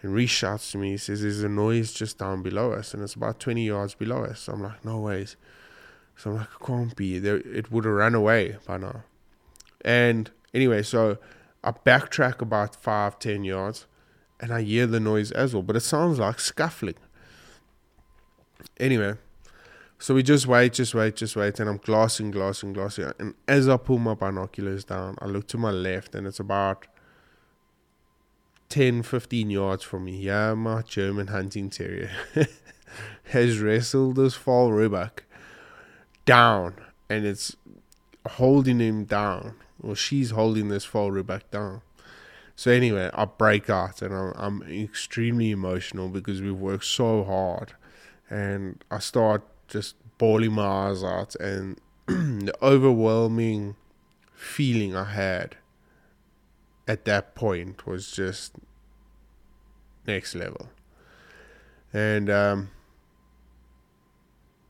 [0.02, 3.02] And Reese shouts to me, he says, There's a noise just down below us and
[3.02, 4.40] it's about 20 yards below us.
[4.40, 5.36] So I'm like, No ways.
[6.16, 7.18] So I'm like, It can't be.
[7.18, 9.04] There, it would have run away by now.
[9.82, 11.18] And anyway, so
[11.62, 13.86] I backtrack about five, ten yards
[14.40, 16.96] and I hear the noise as well, but it sounds like scuffling.
[18.78, 19.14] Anyway,
[19.98, 23.12] so we just wait, just wait, just wait, and I'm glassing, glassing, glassing.
[23.18, 26.86] And as I pull my binoculars down, I look to my left, and it's about
[28.68, 30.16] 10, 15 yards from me.
[30.18, 32.10] Yeah, my German hunting terrier
[33.24, 35.20] has wrestled this Vaal Rhebok
[36.26, 36.74] down,
[37.08, 37.56] and it's
[38.32, 39.54] holding him down.
[39.80, 41.80] Well, she's holding this Vaal Rhebok down.
[42.54, 47.72] So anyway, I break out, and I'm, I'm extremely emotional because we've worked so hard,
[48.28, 53.76] and I start just bawling my eyes out and the overwhelming
[54.34, 55.56] feeling I had
[56.86, 58.52] at that point was just
[60.06, 60.68] next level.
[61.92, 62.70] And um,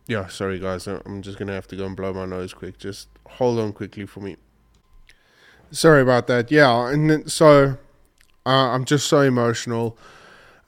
[0.06, 2.78] yeah, sorry guys, I'm just gonna have to go and blow my nose quick.
[2.78, 4.36] Just hold on quickly for me.
[5.70, 6.50] Sorry about that.
[6.50, 7.76] Yeah, and so
[8.46, 9.98] uh, I'm just so emotional.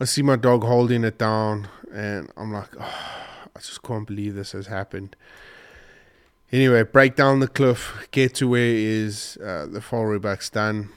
[0.01, 3.18] I see my dog holding it down, and I'm like, oh,
[3.57, 5.17] I just can't believe this has happened.
[6.51, 10.89] Anyway, break down the cliff, get to where is uh, the Rhebok's done,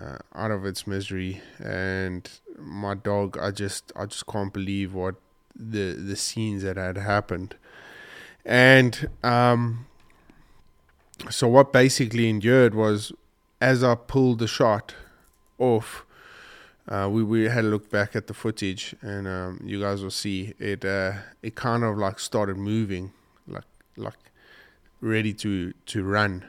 [0.00, 3.36] uh, out of its misery, and my dog.
[3.36, 5.16] I just, I just can't believe what
[5.56, 7.56] the the scenes that had happened,
[8.44, 9.86] and um,
[11.28, 13.12] so what basically endured was
[13.60, 14.94] as I pulled the shot
[15.58, 16.06] off
[16.90, 20.10] uh, we we had a look back at the footage, and um, you guys will
[20.10, 20.84] see it.
[20.84, 23.12] Uh, it kind of like started moving,
[23.46, 23.64] like
[23.96, 24.18] like
[25.00, 26.44] ready to to run,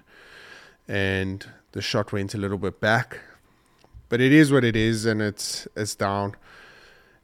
[0.87, 3.19] and the shot went a little bit back.
[4.09, 6.35] But it is what it is, and it's it's down.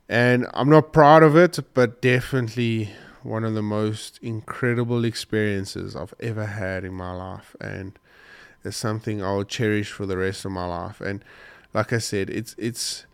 [0.08, 2.92] And I'm not proud of it, but definitely
[3.24, 7.98] one of the most incredible experiences I've ever had in my life, and
[8.64, 11.02] it's something I'll cherish for the rest of my life.
[11.02, 11.26] And
[11.74, 13.07] like I said, it's it's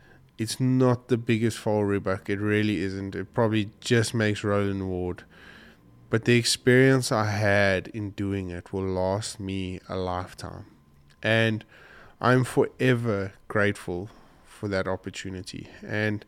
[0.44, 2.30] it's not the biggest Vaal Rhebok.
[2.30, 3.16] It really isn't.
[3.16, 5.24] It probably just makes Rowland Ward.
[6.10, 10.66] But the experience I had in doing it will last me a lifetime.
[11.24, 11.64] And
[12.20, 14.10] I'm forever grateful
[14.44, 15.70] for that opportunity.
[15.82, 16.26] And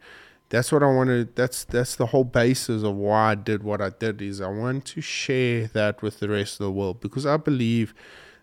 [0.48, 3.82] that's what I want to that's that's the whole basis of why I did what
[3.82, 7.26] I did is I want to share that with the rest of the world because
[7.26, 7.94] I believe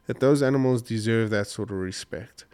[0.07, 2.45] that those animals deserve that sort of respect.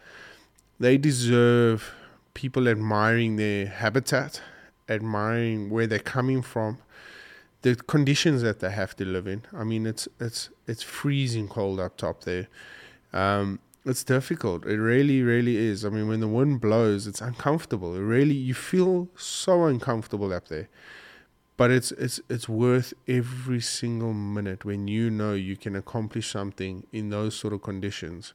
[0.78, 1.94] They deserve
[2.38, 4.40] people admiring their habitat,
[4.88, 6.78] admiring where they're coming from,
[7.62, 9.42] the conditions that they have to live in.
[9.52, 12.46] I mean, it's it's it's freezing cold up top there.
[13.12, 14.64] Um, it's difficult.
[14.66, 15.84] It really, really is.
[15.84, 17.96] I mean, when the wind blows, it's uncomfortable.
[17.96, 20.68] It really, you feel so uncomfortable up there.
[21.56, 26.86] But it's it's it's worth every single minute when you know you can accomplish something
[26.92, 28.32] in those sort of conditions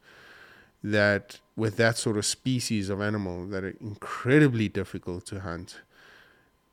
[0.84, 5.82] that with that sort of species of animal that are incredibly difficult to hunt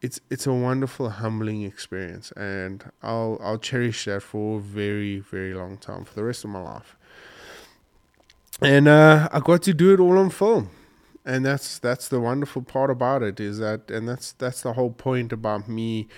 [0.00, 2.32] it's it's a wonderful humbling experience.
[2.32, 6.50] And I'll I'll cherish that for a very very long time for the rest of
[6.50, 6.96] my life.
[8.62, 10.70] And uh, I got to do it all on film.
[11.24, 14.90] And that's that's the wonderful part about it is that and that's that's the whole
[14.90, 16.08] point about me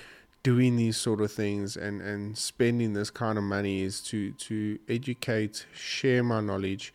[0.44, 4.78] doing these sort of things and and spending this kind of money is to to
[4.88, 6.94] educate share my knowledge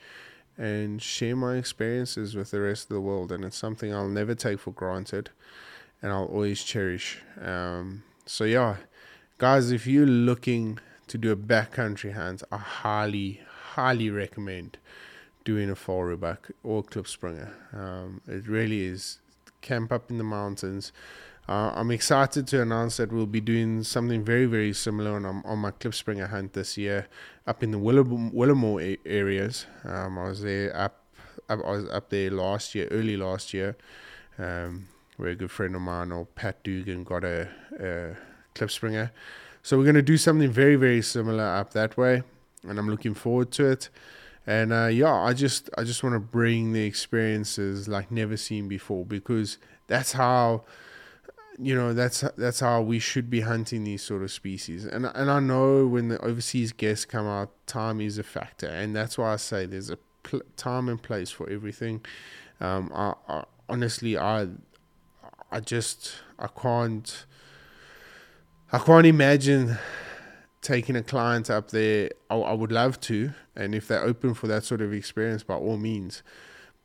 [0.58, 3.32] and share my experiences with the rest of the world.
[3.32, 5.30] And it's something I'll never take for granted
[6.02, 7.20] and I'll always cherish.
[7.42, 8.78] Um, so, yeah,
[9.38, 13.42] guys, if you're looking to do a backcountry hunt, I highly,
[13.74, 14.78] highly recommend
[15.44, 17.52] doing a fall Vaal Rhebok or Klipspringer.
[17.74, 19.20] Um, it really is
[19.62, 20.92] camp up in the mountains.
[21.48, 25.60] Uh, I'm excited to announce that we'll be doing something very, very similar on, on
[25.60, 27.08] my Klipspringer hunt this year
[27.46, 29.66] up in the Willowmore areas.
[29.86, 31.06] Um, I was there up,
[31.48, 33.78] up, I was up there last year, early last year.
[34.38, 34.88] Um,
[35.18, 38.16] where a good friend of mine, or Pat Dugan, got a, a
[38.56, 39.12] Klipspringer.
[39.64, 42.24] So we're going to do something very, very similar up that way,
[42.64, 43.90] and I'm looking forward to it.
[44.46, 48.68] And uh, yeah, I just I just want to bring the experiences like never seen
[48.70, 50.64] before because that's how
[51.60, 54.86] you know that's that's how we should be hunting these sort of species.
[54.86, 58.96] And and I know when the overseas guests come out, time is a factor, and
[58.96, 62.06] that's why I say there's a pl- time and place for everything.
[62.60, 64.48] Um, I, I honestly I
[65.52, 67.26] I just I can't
[68.72, 69.78] I can't imagine
[70.62, 74.48] taking a client up there, I, I, would love to, and if they're open for
[74.48, 76.24] that sort of experience, by all means.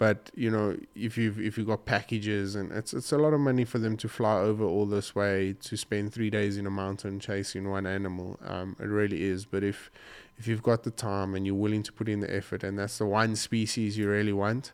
[0.03, 3.39] But you know, if you've if you've got packages, and it's it's a lot of
[3.39, 6.71] money for them to fly over all this way to spend three days in a
[6.71, 8.37] mountain chasing one animal.
[8.45, 9.45] Um, it really is.
[9.45, 9.93] But if
[10.37, 12.99] if you've got the time and you're willing to put in the effort, and that's
[12.99, 14.73] the one species you really want,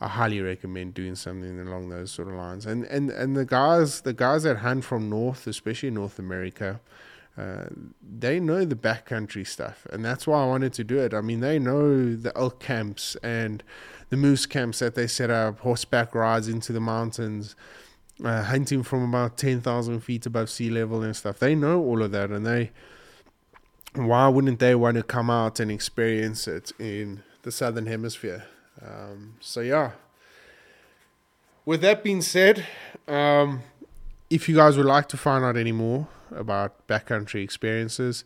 [0.00, 2.64] I highly recommend doing something along those sort of lines.
[2.64, 6.80] And and and the guys the guys that hunt from north, especially North America,
[7.36, 7.64] uh,
[8.02, 11.12] they know the backcountry stuff, and that's why I wanted to do it.
[11.12, 13.62] I mean, they know the elk camps and
[14.10, 17.56] the moose camps that they set up, horseback rides into the mountains,
[18.24, 21.40] uh, hunting from about ten thousand feet above sea level and stuff.
[21.40, 22.70] They know all of that, and they
[23.94, 28.44] why wouldn't they want to come out and experience it in the southern hemisphere?
[28.82, 29.92] Um, so yeah.
[31.64, 32.66] With that being said,
[33.08, 33.62] um,
[34.28, 38.24] if you guys would like to find out any more about backcountry experiences,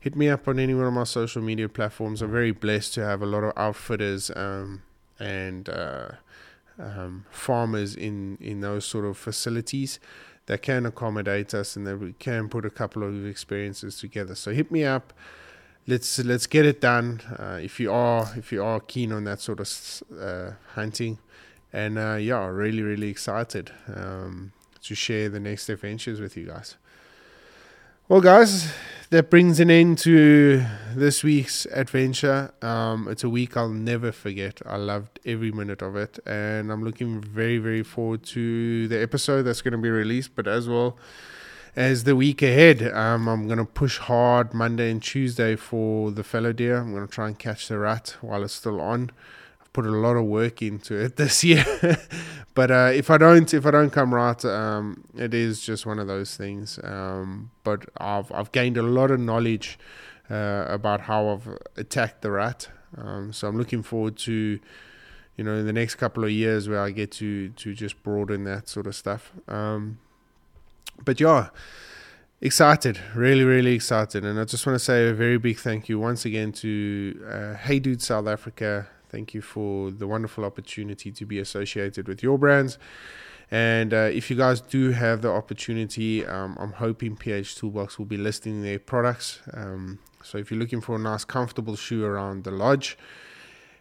[0.00, 2.22] hit me up on any one of my social media platforms.
[2.22, 4.82] I'm very blessed to have a lot of outfitters um,
[5.18, 6.10] and uh,
[6.78, 9.98] um, farmers in, in those sort of facilities
[10.46, 14.34] that can accommodate us and that we can put a couple of experiences together.
[14.34, 15.12] So hit me up.
[15.86, 17.22] Let's let's get it done.
[17.38, 21.18] Uh, if you are if you are keen on that sort of uh, hunting,
[21.72, 23.72] and uh, yeah, really really excited.
[23.94, 24.52] Um,
[24.82, 26.76] to share the next adventures with you guys.
[28.10, 28.72] Well, guys,
[29.10, 30.64] that brings an end to
[30.96, 32.54] this week's adventure.
[32.62, 34.62] Um, it's a week I'll never forget.
[34.64, 39.42] I loved every minute of it, and I'm looking very, very forward to the episode
[39.42, 40.96] that's going to be released, but as well
[41.76, 42.82] as the week ahead.
[42.94, 46.78] Um, I'm going to push hard Monday and Tuesday for the fallow deer.
[46.78, 49.10] I'm going to try and catch the rut while it's still on
[49.68, 51.64] I've put a lot of work into it this year.
[52.58, 56.00] But uh, if I don't, if I don't come right, um, it is just one
[56.00, 56.80] of those things.
[56.82, 59.78] Um, but I've I've gained a lot of knowledge
[60.28, 62.68] uh, about how I've attacked the rut.
[62.96, 64.58] Um, so I'm looking forward to,
[65.36, 68.42] you know, in the next couple of years where I get to to just broaden
[68.42, 69.30] that sort of stuff.
[69.46, 70.00] Um,
[71.04, 71.50] but yeah
[72.40, 74.24] excited, really, really excited.
[74.24, 77.54] And I just want to say a very big thank you once again to uh,
[77.54, 82.38] Hey Dude South Africa, Thank you for the wonderful opportunity to be associated with your
[82.38, 82.78] brands.
[83.50, 88.06] And uh, if you guys do have the opportunity, um, I'm hoping PH Toolbox will
[88.06, 89.40] be listing their products.
[89.54, 92.98] Um, so if you're looking for a nice, comfortable shoe around the lodge,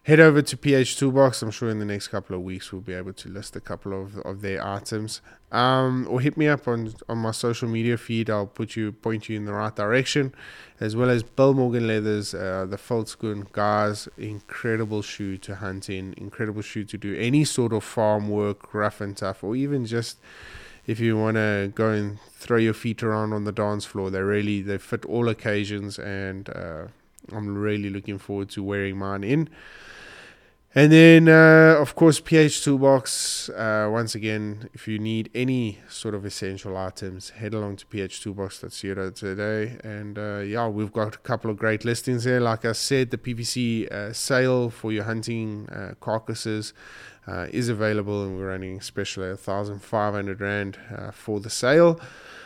[0.08, 1.42] head over to PH Toolbox.
[1.42, 3.92] I'm sure in the next couple of weeks we'll be able to list a couple
[3.92, 5.20] of, of their items.
[5.52, 8.30] Um, or hit me up on, on my social media feed.
[8.30, 10.34] I'll put you point you in the right direction,
[10.80, 14.08] as well as Bill Morgan Leathers, uh, the Volksgun guys.
[14.18, 16.14] Incredible shoe to hunt in.
[16.16, 20.20] Incredible shoe to do any sort of farm work, rough and tough, or even just
[20.86, 24.10] if you want to go and throw your feet around on the dance floor.
[24.10, 26.88] They really they fit all occasions, and uh,
[27.34, 29.50] I'm really looking forward to wearing mine in.
[30.78, 33.50] And then, uh, of course, PH Toolbox.
[33.50, 39.10] Uh, once again, if you need any sort of essential items, head along to phtoolbox.co
[39.10, 39.80] today.
[39.84, 42.40] And uh, yeah, we've got a couple of great listings there.
[42.40, 46.76] Like I said, the PVC uh, sale for your hunting uh, carcasses
[47.28, 50.78] uh, is available, and we're running special at 1,500 Rand
[51.12, 52.00] for the sale.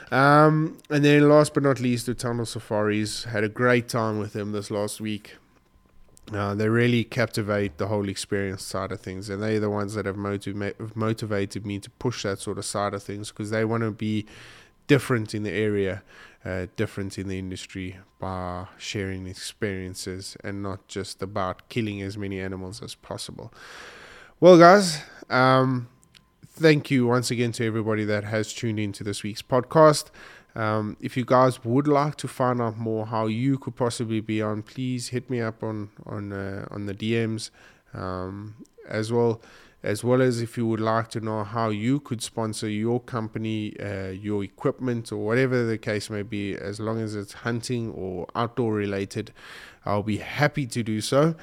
[0.10, 3.26] Um, and then, last but not least, the Tunnel Safaris.
[3.26, 5.36] Had a great time with them this last week.
[6.34, 10.06] Uh, they really captivate the whole experience side of things, and they're the ones that
[10.06, 13.84] have motiva- motivated me to push that sort of side of things because they want
[13.84, 14.26] to be
[14.88, 16.04] different in the area,
[16.46, 22.40] uh, different in the industry by sharing experiences and not just about killing as many
[22.40, 23.54] animals as possible.
[24.40, 25.88] Well, guys, um,
[26.48, 30.12] thank you once again to everybody that has tuned into this week's podcast.
[30.56, 34.42] Um, if you guys would like to find out more how you could possibly be
[34.42, 37.52] on, please hit me up on on uh, on the DMs.
[37.94, 38.56] um,
[38.88, 39.42] as well
[39.84, 43.76] as well as if you would like to know how you could sponsor your company,
[43.80, 48.28] uh, your equipment, or whatever the case may be, as long as it's hunting or
[48.36, 49.34] outdoor related,
[49.84, 51.34] I'll be happy to do so.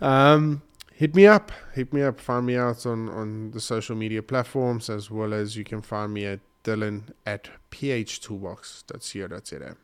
[0.00, 0.62] Um,
[0.94, 4.88] hit me up, hit me up, find me out on, on the social media platforms,
[4.88, 9.56] as well as you can find me at Dylan at phtoolbox.co.za.
[9.64, 9.74] Eh?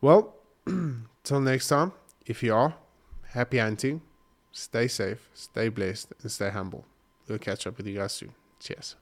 [0.00, 0.34] Well,
[1.24, 1.92] till next time,
[2.26, 2.74] if you are,
[3.28, 4.00] happy hunting,
[4.50, 6.84] stay safe, stay blessed, and stay humble.
[7.28, 8.32] We'll catch up with you guys soon.
[8.60, 8.96] Cheers.